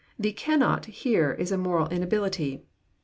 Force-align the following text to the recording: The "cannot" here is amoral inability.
The 0.17 0.31
"cannot" 0.33 0.85
here 0.87 1.33
is 1.33 1.51
amoral 1.53 1.87
inability. 1.89 2.63